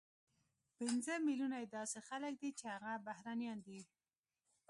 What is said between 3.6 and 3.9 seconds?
دي،